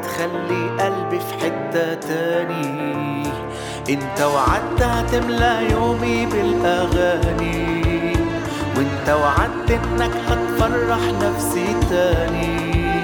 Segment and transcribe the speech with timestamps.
[0.00, 3.22] وعدت تخلي قلبي في حتة تاني.
[3.90, 8.12] انت وعدت هتملى يومي بالأغاني.
[8.76, 13.02] وانت وعدت انك هتفرح نفسي تاني.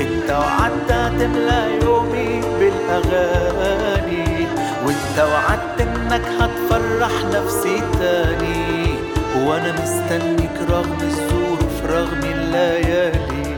[0.00, 4.46] انت وعدت هتملى يومي بالأغاني.
[4.86, 8.94] وانت وعدت انك هتفرح نفسي تاني.
[9.36, 13.51] وأنا مستنيك رغم الظروف رغم الليالي.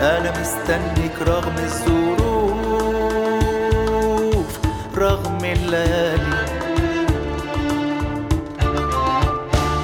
[0.00, 2.60] أنا مستنيك رغم الظروف
[4.96, 6.40] رغم الليالي.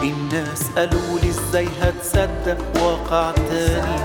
[0.03, 4.01] الناس قالوا لي إزاي هتصدق واقع تاني؟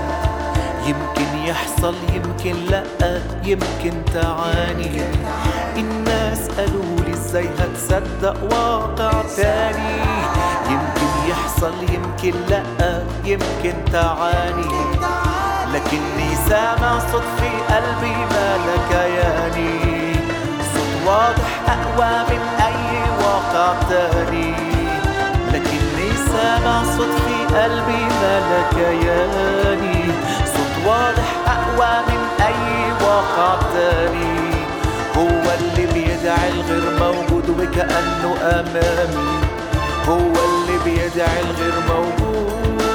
[0.86, 2.84] يمكن يحصل يمكن لأ
[3.44, 5.02] يمكن تعاني.
[5.76, 10.00] الناس قالوا لي إزاي هتصدق واقع تاني؟
[10.70, 14.68] يمكن يحصل يمكن لأ يمكن تعاني.
[15.74, 20.14] لكني سامع صوت في قلبي ما لكياني
[20.74, 24.54] صوت واضح أقوى من أي واقع تاني.
[25.52, 30.04] لكني سامع صوت في قلبي ما لكياني
[30.44, 34.52] صوت واضح أقوى من أي واقع تاني.
[35.16, 39.40] هو اللي بيدعي الغير موجود وكأنه أمامي.
[40.08, 42.91] هو اللي بيدعي الغير موجود.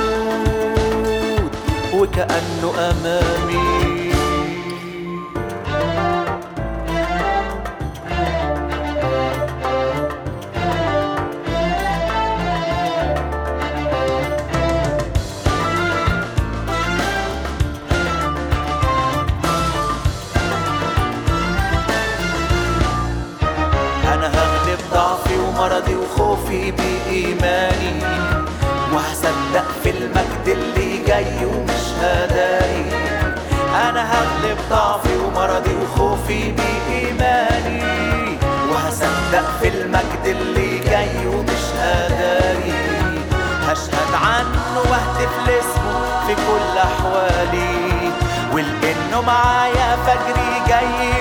[2.02, 3.97] وكأنه أمامي
[49.28, 51.17] معايا فجري جاي.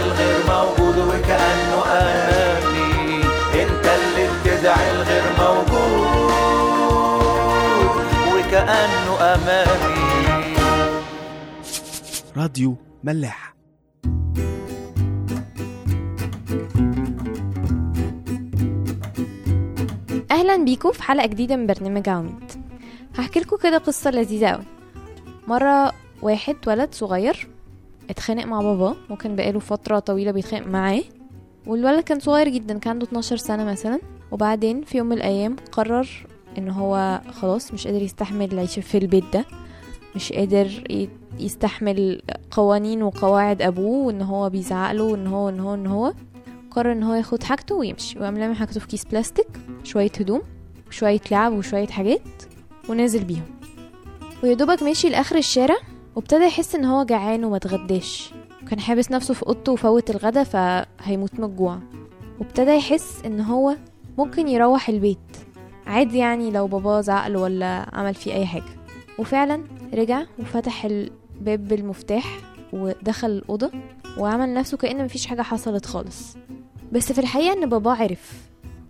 [0.00, 3.22] الغير موجود وكأنه امامي
[3.62, 6.20] انت اللي بتدعي الغير موجود
[8.34, 10.00] وكأنه أمامي.
[12.36, 13.54] راديو ملاح.
[20.30, 22.52] أهلا بيكم في حلقة جديدة من برنامج عواميد.
[23.18, 24.64] هحكي لكم كده قصة لذيذة قوي
[25.48, 27.48] مرة واحد ولد صغير
[28.10, 31.02] اتخانق مع باباه وكان بقاله فترة طويلة بيتخانق معاه.
[31.66, 34.00] والولد كان صغير جدا كان عنده 12 سنة مثلا.
[34.32, 36.26] وبعدين في يوم من الأيام قرر
[36.58, 39.44] إن هو خلاص مش قادر يستحمل العيش في البيت ده.
[40.16, 40.84] مش قادر
[41.40, 46.12] يستحمل قوانين وقواعد أبوه وإن هو بيزعق له وإن هو ان هو ان هو.
[46.70, 48.18] قرر إن هو ياخد حاجته ويمشي.
[48.18, 49.48] وقام لامم حاجته في كيس بلاستيك
[49.84, 50.42] شوية هدوم
[50.88, 52.20] وشويه لعب وشوية حاجات
[52.88, 53.44] ونازل بيهم.
[54.42, 55.76] ويدوبك ماشي لآخر الشارع.
[56.16, 61.34] وابتدى يحس إن هو جعان وما اتغداش وكان حابس نفسه في أوضته وفوت الغدا فهيموت
[61.38, 61.78] من الجوع.
[62.40, 63.76] وابتدى يحس إن هو
[64.18, 65.18] ممكن يروح البيت.
[65.86, 68.80] عادي يعني لو باباه زعقله ولا عمل فيه أي حاجة.
[69.18, 69.64] وفعلا
[69.94, 72.38] رجع وفتح الباب بالمفتاح
[72.72, 73.70] ودخل الأوضة
[74.18, 76.36] وعمل نفسه كأن مفيش حاجة حصلت خالص.
[76.92, 78.32] بس في الحقيقة إن باباه عرف.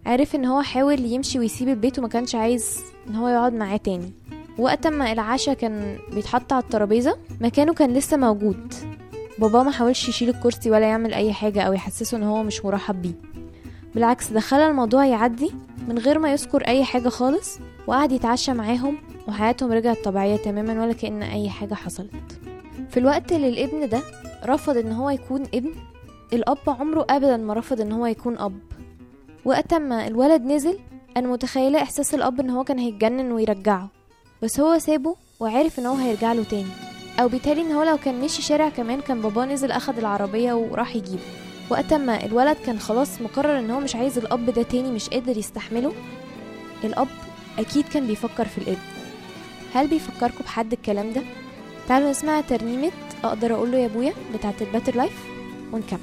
[0.07, 4.13] عرف إن هو حاول يمشي ويسيب البيت وما كانش عايز إن هو يقعد معاه تاني.
[4.61, 8.75] وقت ما العشاء كان بيتحط على الترابيزة مكانه كان لسه موجود.
[9.39, 13.03] بابا ما حاولش يشيل الكرسي ولا يعمل أي حاجة أو يحسسه إن هو مش مرحب
[13.03, 13.15] بيه.
[13.95, 15.51] بالعكس ده الموضوع يعدي
[15.89, 18.99] من غير ما يذكر أي حاجة خالص وقعد يتعشى معاهم
[19.29, 22.41] وحياتهم رجعت طبيعية تماما ولا كأن أي حاجة حصلت.
[22.91, 24.03] في الوقت اللي الابن ده
[24.47, 25.71] رفض إن هو يكون ابن
[26.33, 28.59] الأب عمره ابدا ما رفض إن هو يكون أب.
[29.45, 30.79] وقت ما الولد نزل
[31.17, 34.00] أنا متخيلة إحساس الأب إن هو كان هيتجنن ويرجعه.
[34.43, 36.71] بس هو سابه وعرف إن هو هيرجع له تاني.
[37.21, 40.97] أو بيتهيألي إن هو لو كان مشي شارع كمان كان باباه نزل أخد العربية وراح
[40.97, 41.23] يجيبه.
[41.71, 45.37] وقت ما الولد كان خلاص مقرر إن هو مش عايز الأب ده تاني مش قادر
[45.39, 45.93] يستحمله
[46.85, 47.09] الأب
[47.59, 48.79] أكيد كان بيفكر في الابن
[49.75, 51.23] هل بيفكركم بحد الكلام ده؟
[51.89, 52.91] تعالوا نسمع ترنيمة
[53.25, 55.25] أقدر أقول له يا أبويا بتاعت ال Better Life
[55.73, 55.99] ونكمل.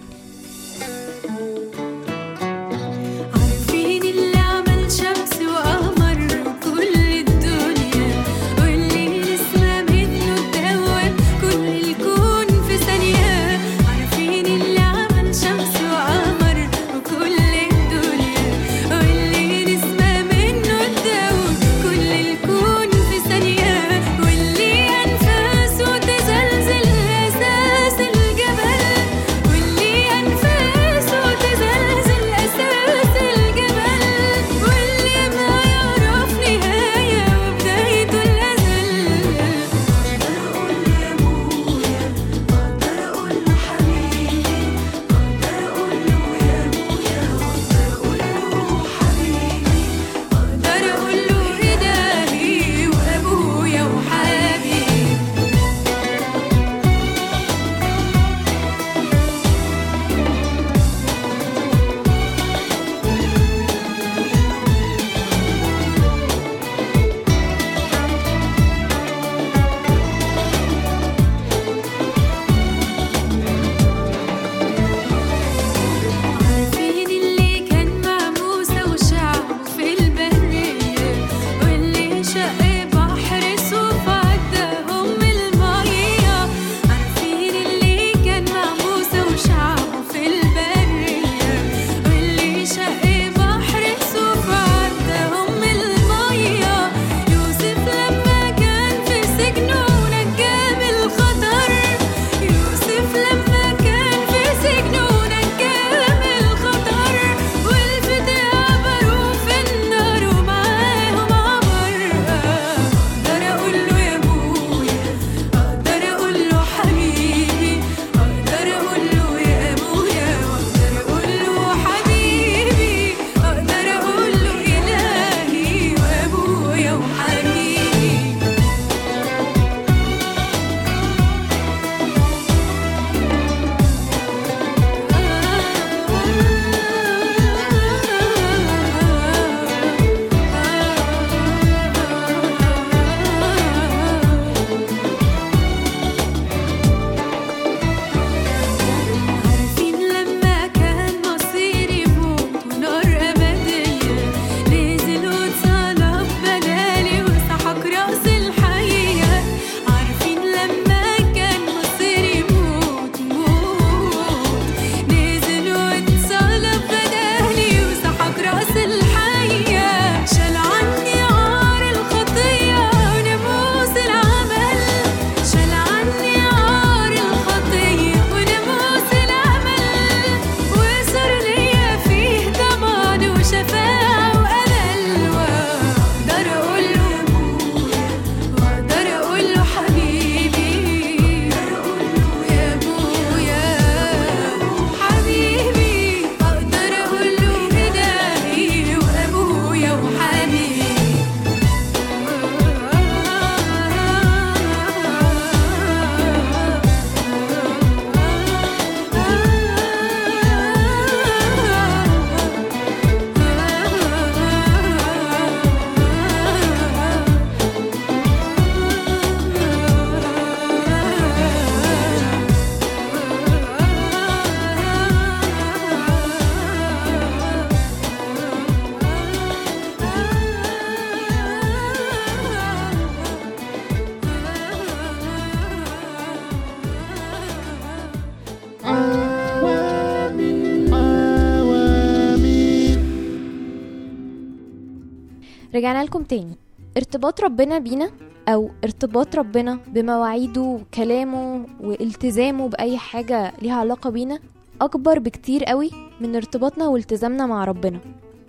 [245.77, 246.55] رجعنا لكم تاني.
[246.97, 248.11] ارتباط ربنا بينا
[248.47, 254.39] أو ارتباط ربنا بمواعيده وكلامه والتزامه بأي حاجة ليها علاقة بينا
[254.81, 255.91] أكبر بكتير قوي
[256.21, 257.99] من ارتباطنا والتزامنا مع ربنا.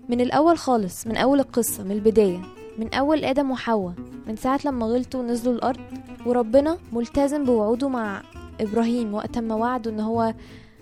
[0.09, 2.41] من الأول خالص من أول القصة من البداية
[2.79, 3.95] من أول آدم وحواء
[4.27, 5.81] من ساعة لما غلطوا ونزلوا الأرض
[6.27, 8.23] وربنا ملتزم بوعوده مع
[8.61, 10.35] إبراهيم وقت ما وعده إن هو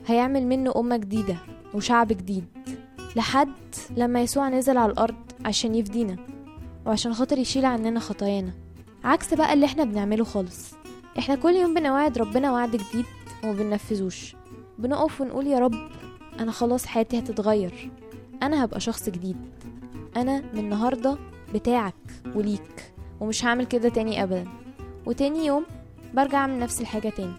[0.06, 1.36] هيعمل منه أمة جديدة
[1.74, 2.44] وشعب جديد.
[3.16, 3.48] لحد
[3.96, 6.16] لما يسوع نزل على الأرض عشان يفدينا.
[6.86, 8.52] وعشان خاطر يشيل عننا خطايانا.
[9.04, 10.74] عكس بقى اللي إحنا بنعمله خالص.
[11.18, 13.04] إحنا كل يوم بنوعد ربنا وعد جديد
[13.44, 14.36] وما بننفذوش.
[14.78, 15.74] بنقف ونقول يا رب
[16.40, 17.90] أنا خلاص حياتي هتتغير.
[18.42, 19.36] أنا هبقى شخص جديد.
[20.16, 21.18] أنا من النهارده
[21.54, 21.94] بتاعك
[22.34, 24.44] وليك ومش هعمل كده تاني ابدا.
[25.06, 25.64] وتاني يوم
[26.14, 27.34] برجع أعمل نفس الحاجة تاني.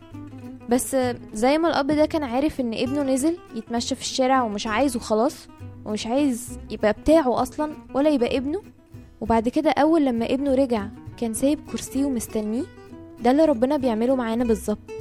[0.70, 0.98] بس
[1.34, 5.48] زي ما الأب ده كان عارف إن ابنه نزل يتمشى في الشارع ومش عايزه خلاص
[5.86, 8.62] ومش عايز يبقى بتاعه أصلا ولا يبقى ابنه
[9.21, 12.63] وبعد كده أول لما ابنه رجع كان سايب كرسيه ومستنيه
[13.24, 14.91] ده اللي ربنا بيعمله معانا بالظبط.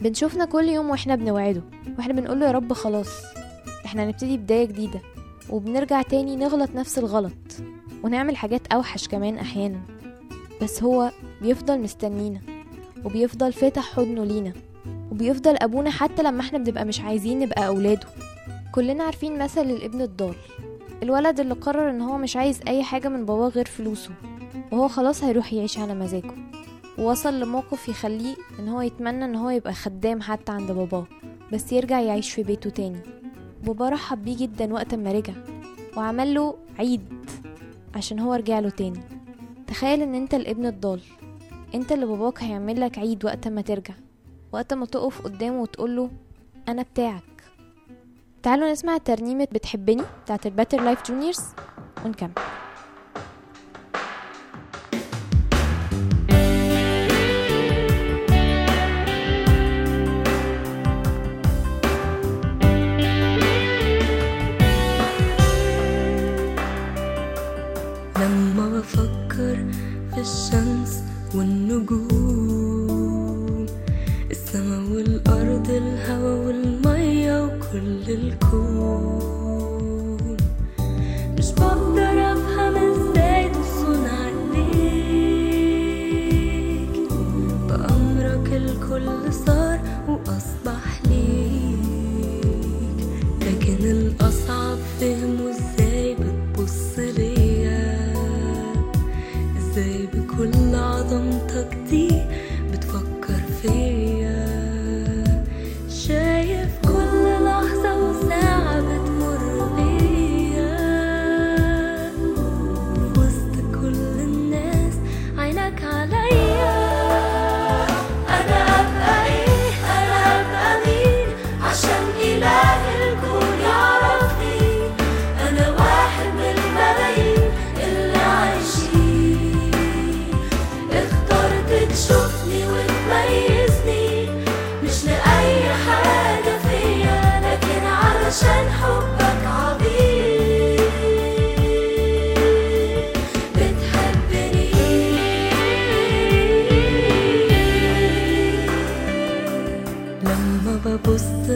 [0.00, 1.62] بنشوفنا كل يوم وإحنا بنوعده
[1.98, 3.08] وإحنا بنقول له يا رب خلاص
[3.84, 5.00] إحنا هنبتدي بداية جديدة
[5.50, 7.32] وبنرجع تاني نغلط نفس الغلط
[8.04, 9.80] ونعمل حاجات أوحش كمان أحيانا.
[10.62, 11.10] بس هو
[11.42, 12.40] بيفضل مستنينا
[13.04, 14.52] وبيفضل فاتح حضنه لينا
[15.12, 18.06] وبيفضل أبونا حتى لما إحنا بنبقى مش عايزين نبقى أولاده.
[18.74, 20.34] كلنا عارفين مثل الابن الضال.
[21.02, 24.10] الولد اللي قرر إن هو مش عايز أي حاجة من باباه غير فلوسه
[24.72, 26.30] وهو خلاص هيروح يعيش على مزاجه.
[26.98, 31.06] ووصل لموقف يخليه إن هو يتمنى إن هو يبقى خدام حتى عند باباه
[31.52, 33.00] بس يرجع يعيش في بيته تاني.
[33.64, 35.32] بابا رحب بيه جدا وقت ما رجع
[35.96, 37.02] وعمل له عيد
[37.94, 39.00] عشان هو رجع له تاني.
[39.66, 41.00] تخيل إن أنت الابن الضال
[41.74, 43.94] أنت اللي باباك هيعمل لك عيد وقت ما ترجع
[44.52, 46.10] وقت ما تقف قدامه وتقول له
[46.68, 47.22] أنا بتاعك.
[48.42, 51.38] تعالوا نسمع ترنيمة بتحبني بتاعت ال Better Life Juniors
[52.04, 52.30] ونكمل.
[68.16, 69.66] لما بفكر
[70.14, 71.02] في الشمس
[71.34, 72.67] والنجوم
[74.48, 79.36] السما والأرض الهوا والمية وكل الكون.
[81.38, 84.68] مش بقدر أفهم إزاي تصون عليك.
[87.68, 89.78] بأمرك الكل صار
[90.08, 93.00] وأصبح ليك.
[93.40, 98.14] لكن الأصعب فهمه إزاي بتبص ليا.
[99.58, 102.08] إزاي بكل عظمتك دي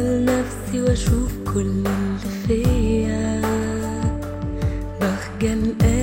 [0.02, 3.40] ببص لنفسي وأشوف كل اللي فيا.
[5.00, 6.01] بخجل أجي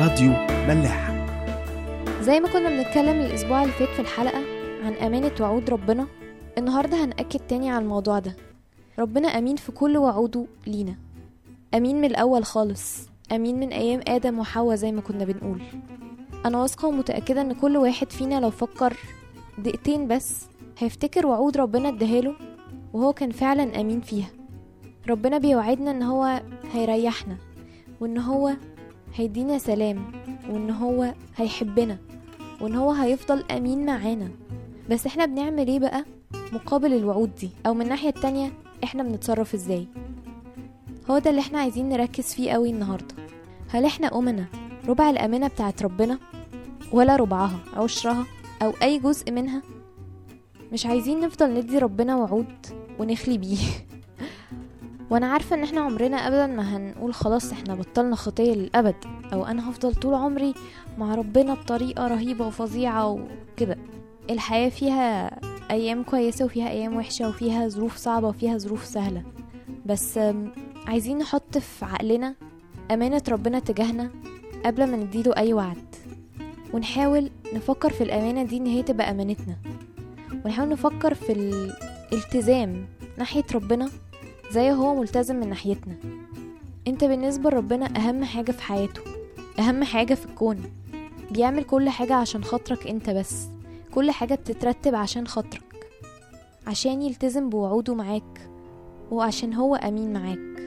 [0.00, 0.30] راديو
[0.68, 1.10] ملاح.
[2.20, 4.38] زي ما كنا بنتكلم الأسبوع اللي فات في الحلقة
[4.84, 6.06] عن أمانة وعود ربنا
[6.58, 8.36] النهاردة هنأكد تاني على الموضوع ده.
[8.98, 10.94] ربنا أمين في كل وعوده لينا.
[11.74, 13.08] أمين من الأول خالص.
[13.32, 15.62] أمين من أيام آدم وحواء زي ما كنا بنقول.
[16.46, 18.96] أنا واثقة ومتأكدة إن كل واحد فينا لو فكر
[19.58, 20.46] دقيقتين بس
[20.78, 22.34] هيفتكر وعود ربنا اداهاله
[22.92, 24.30] وهو كان فعلا أمين فيها.
[25.08, 26.42] ربنا بيوعدنا إن هو
[26.72, 27.36] هيريحنا
[28.00, 28.52] وإن هو
[29.14, 30.12] هيدينا سلام
[30.48, 31.98] وإن هو هيحبنا
[32.60, 34.28] وإن هو هيفضل أمين معانا.
[34.90, 36.04] بس إحنا بنعمل إيه بقى؟
[36.52, 38.52] مقابل الوعود دي أو من الناحية التانية
[38.84, 39.86] إحنا بنتصرف إزاي؟
[41.10, 43.14] هو ده اللي إحنا عايزين نركز فيه قوي النهاردة.
[43.68, 44.46] هل إحنا أمنا
[44.88, 46.18] ربع الأمانة بتاعت ربنا
[46.92, 48.26] ولا ربعها عشرها
[48.62, 49.62] أو أي جزء منها؟
[50.72, 52.66] مش عايزين نفضل ندي ربنا وعود
[52.98, 53.58] ونخلي بيه.
[55.10, 58.94] وأنا عارفة ان إحنا عمرنا ابدا ما هنقول خلاص إحنا بطلنا خطية للأبد
[59.32, 60.54] أو أنا هفضل طول عمري
[60.98, 63.76] مع ربنا بطريقة رهيبة وفظيعة وكده.
[64.30, 65.30] الحياة فيها
[65.70, 69.22] أيام كويسة وفيها أيام وحشة وفيها ظروف صعبة وفيها ظروف سهلة.
[69.86, 70.20] بس
[70.86, 72.34] عايزين نحط في عقلنا
[72.90, 74.10] أمانة ربنا تجاهنا
[74.66, 75.94] قبل ما نديله أي وعد.
[76.72, 79.56] ونحاول نفكر في الأمانة دي إن هي تبقى أمانتنا.
[80.44, 81.32] ونحاول نفكر في
[82.12, 82.86] الالتزام
[83.18, 83.88] ناحية ربنا
[84.50, 85.94] زي هو ملتزم من ناحيتنا.
[86.88, 89.00] انت بالنسبة لربنا أهم حاجة في حياته
[89.58, 90.58] أهم حاجة في الكون.
[91.30, 93.46] بيعمل كل حاجة عشان خاطرك انت بس
[93.94, 95.62] كل حاجة بتترتب عشان خاطرك
[96.66, 98.50] عشان يلتزم بوعوده معاك
[99.10, 100.60] وعشان هو أمين معاك.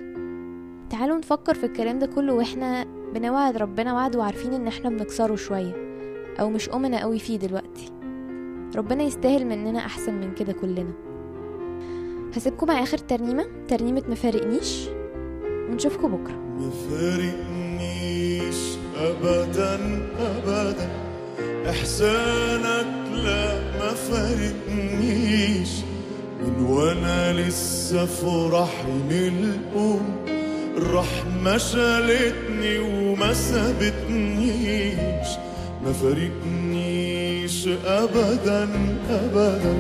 [0.90, 5.74] تعالوا نفكر في الكلام ده كله وإحنا بنوعد ربنا وعد وعارفين إن إحنا بنكسره شوية
[6.40, 7.92] أو مش أمنا قوي فيه دلوقتي.
[8.76, 10.94] ربنا يستاهل مننا أحسن من كده كلنا.
[12.36, 13.46] هسيبكم مع آخر ترنيمة.
[13.68, 14.88] ترنيمة مفارقنيش
[15.70, 16.34] ونشوفكم بكرة.
[16.36, 18.56] ما فارقنيش
[18.98, 19.80] ابدا
[20.20, 20.90] ابدا.
[21.70, 25.70] إحسانك لا ما فارقنيش.
[26.42, 30.26] من وأنا لسه في رحم الأم.
[30.78, 35.28] الرحمة شالتني وما سابتنيش.
[35.86, 38.70] ما فارقنيش ابدا
[39.10, 39.78] ابدا.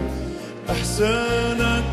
[0.70, 1.84] إحسانك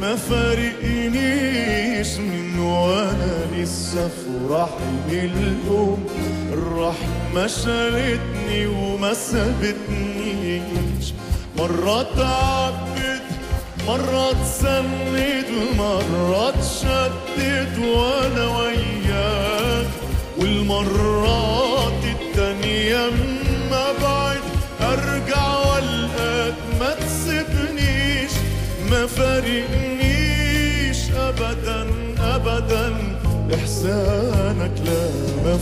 [0.00, 6.04] ما فارقنيش من وأنا لسه في رحم الام
[6.52, 11.12] الرحمة شالتني وما سابتنيش.
[11.58, 13.22] مرة تعبت
[13.88, 15.46] مرة اتسند
[15.78, 19.86] مرة اتشدت وأنا وياك.
[20.38, 24.40] والمرات التانية اما بعد
[24.80, 28.30] أرجع والقاك ما تسيبنيش.
[28.90, 29.89] ما فارقنيش
[33.80, 35.10] احسانك لا
[35.44, 35.58] ما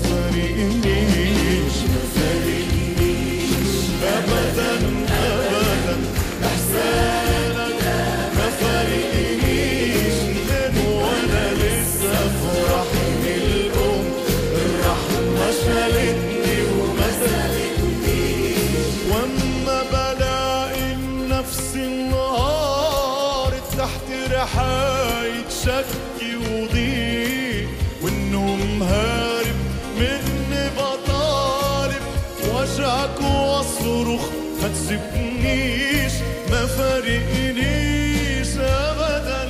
[34.98, 36.12] ما تسيبنيش
[36.50, 39.48] ما فارقنيش ابدا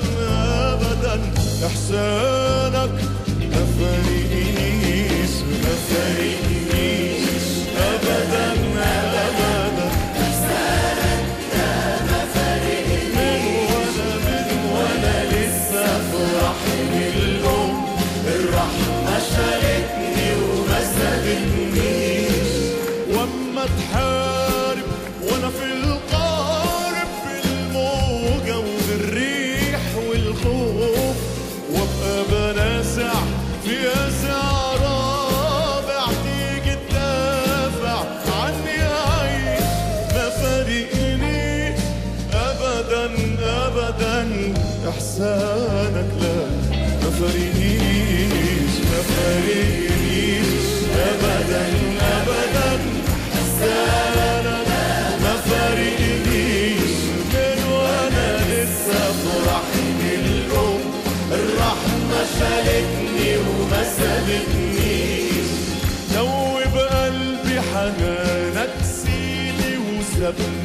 [0.72, 1.20] ابدا
[1.66, 2.37] احسانك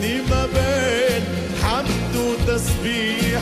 [0.03, 1.23] بيني ما بين
[1.63, 3.41] حمد وتسبيح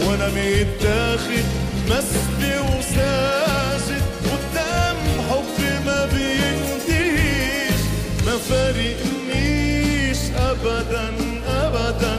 [0.00, 1.44] وأنا متاخد
[1.88, 4.96] مسبي وساجد قدام
[5.30, 7.80] حب ما بينتهيش.
[8.26, 11.08] ما فارقنيش ابدا
[11.48, 12.18] ابدا.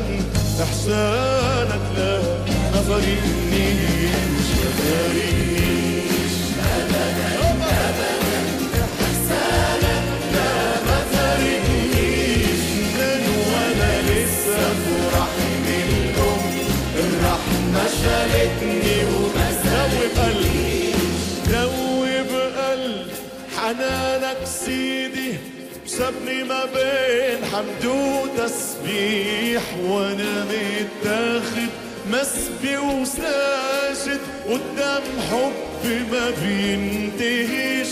[0.64, 2.22] إحسانك لا
[2.74, 5.95] ما فارقنيش ما فارقنيش.
[25.98, 31.70] سابني ما بين حمد وتسبيح وأنا متاخد
[32.12, 37.88] مسبي وساجد قدام حبي ما بينتهيش.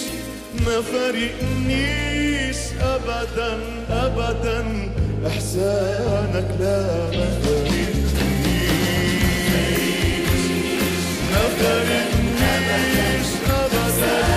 [0.65, 4.65] ما فارقنيش ابدا ابدا.
[5.27, 6.81] إحسانك لا
[7.17, 8.11] ما فارقنيش.
[11.31, 14.32] ما فارقنيش ابدا.